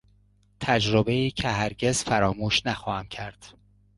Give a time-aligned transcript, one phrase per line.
[0.59, 3.53] تجربهای که هرگز فراموش نخواهم کرد